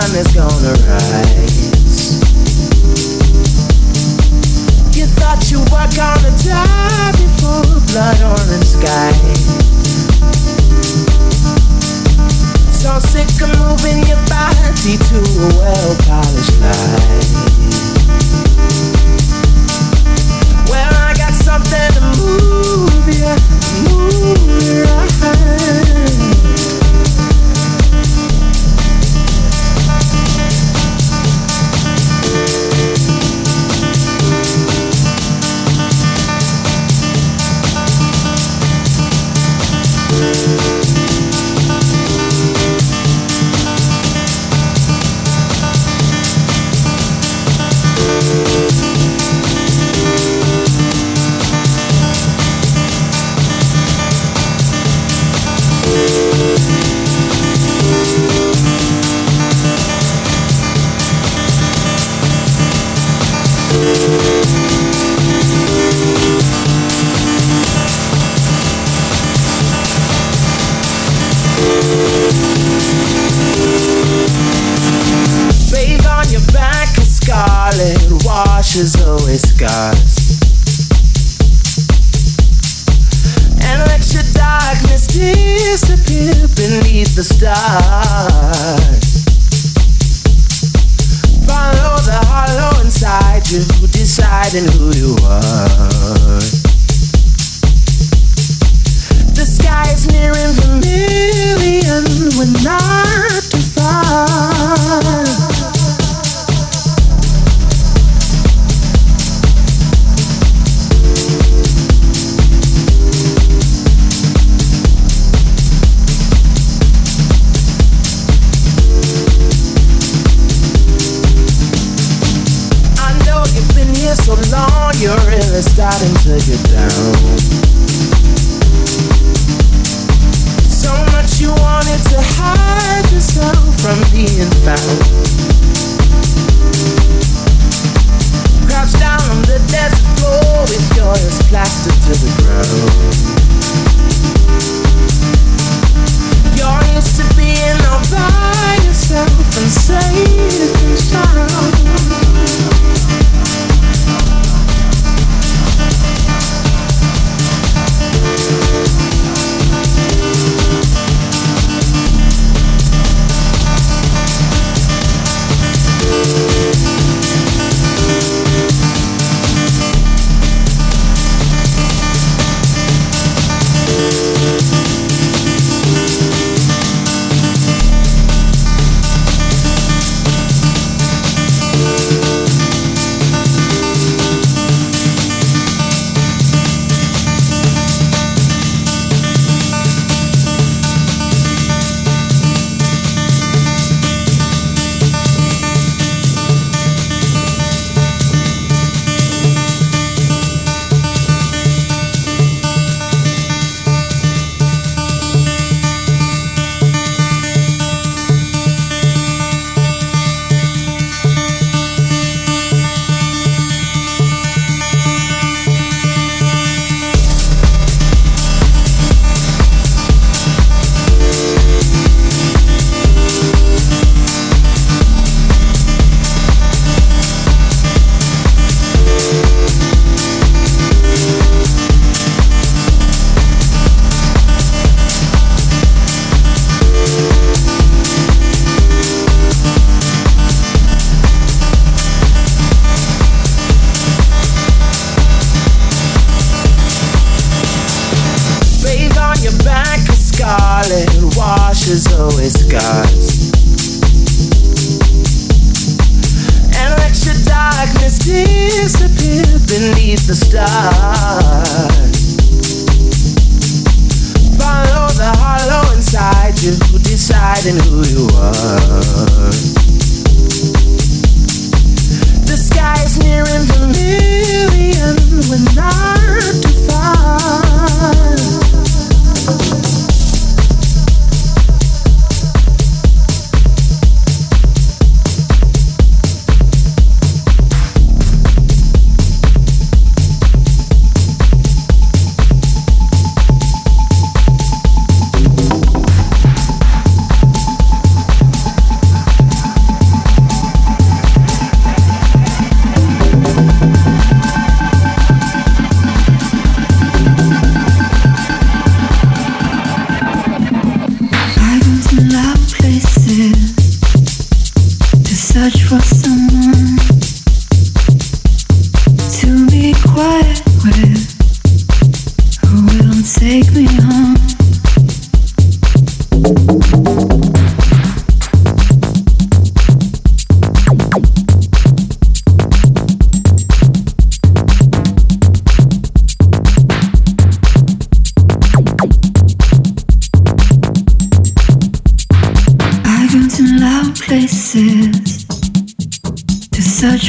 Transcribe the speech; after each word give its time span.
sun 0.00 0.14
is 0.20 0.34
gonna 0.34 0.75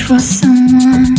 for 0.08 0.20
someone 0.20 1.16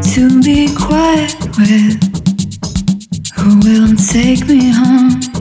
to 0.00 0.40
be 0.42 0.72
quiet 0.76 1.34
with 1.58 1.98
who 3.34 3.58
will 3.58 3.96
take 3.96 4.46
me 4.46 4.70
home. 4.70 5.31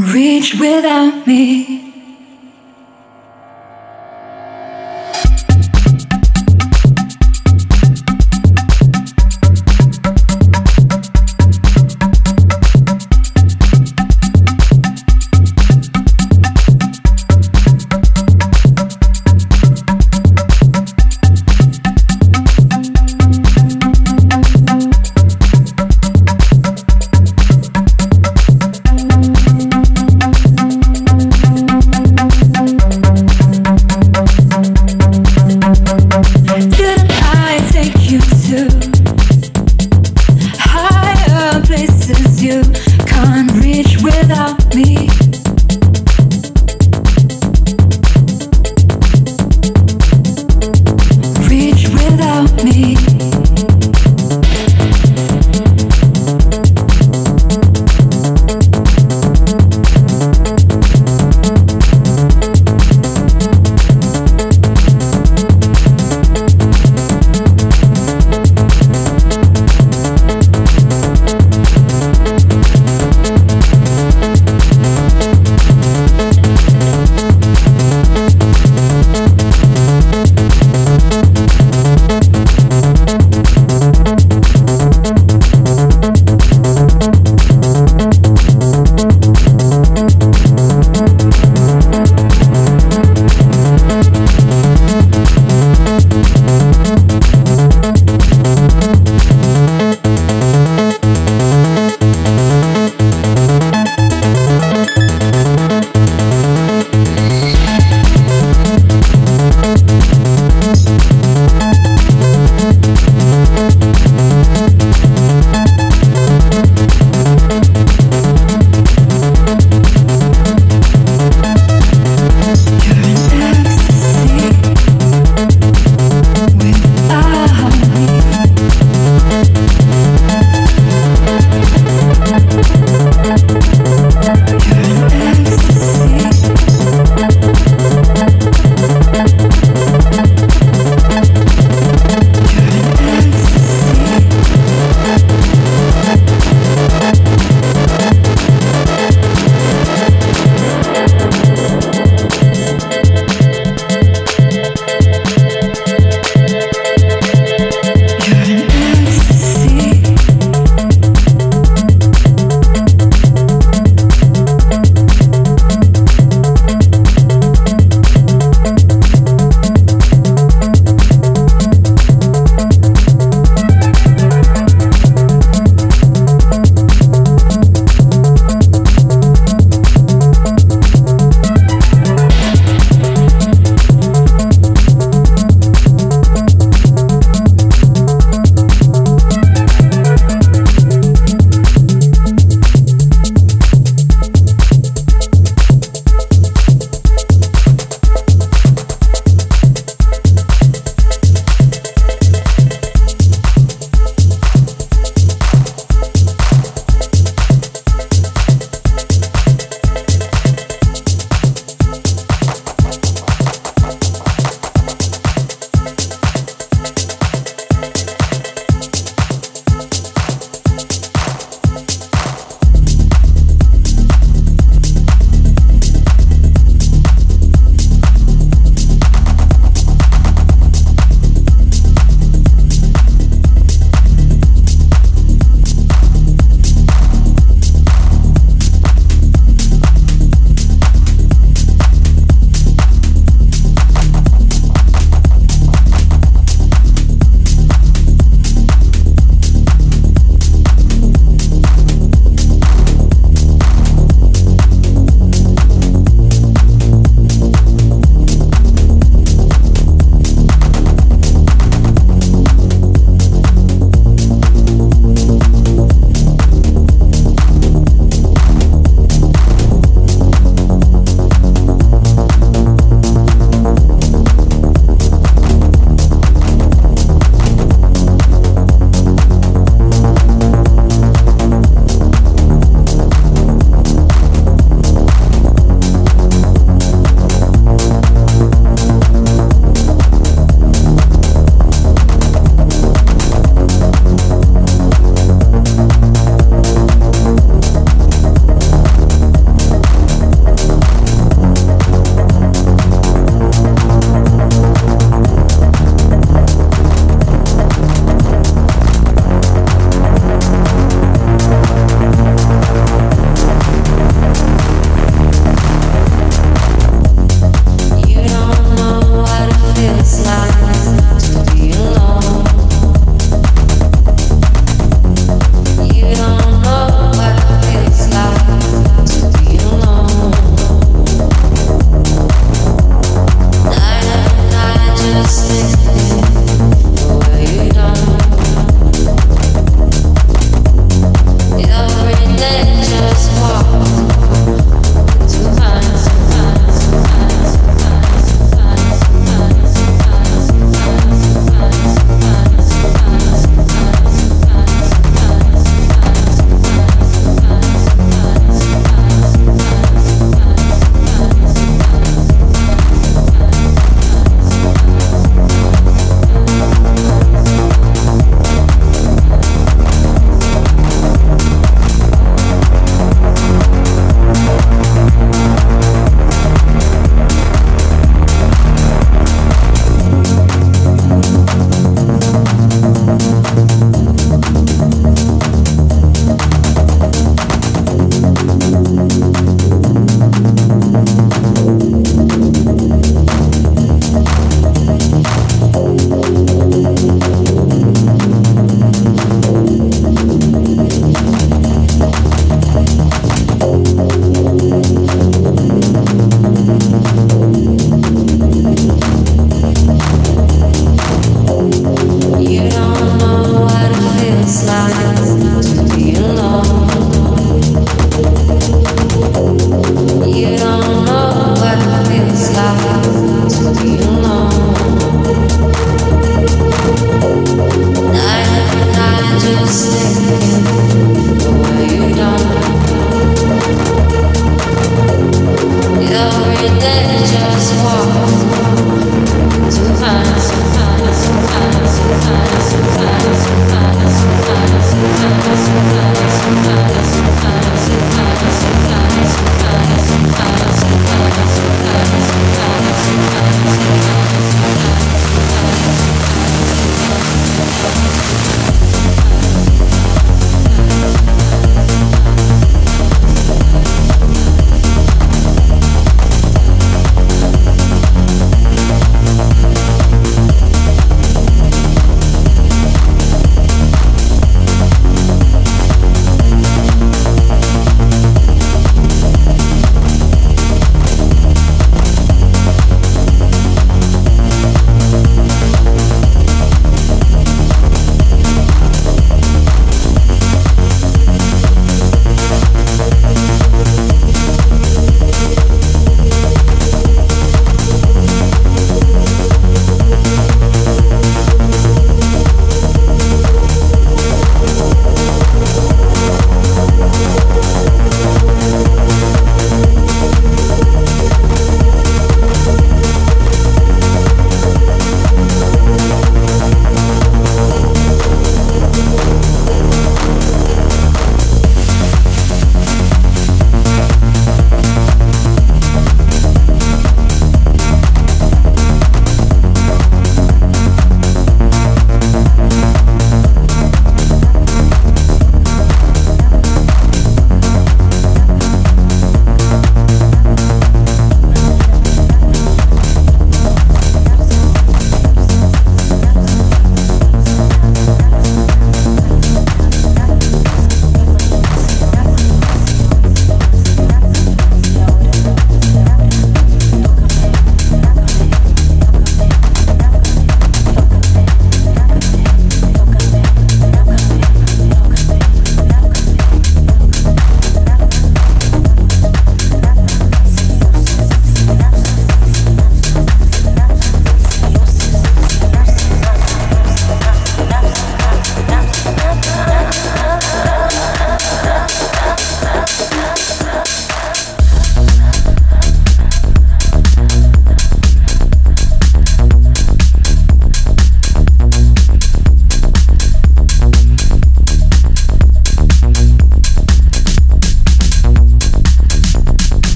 Reach 0.00 0.54
without 0.58 1.26
me. 1.26 1.89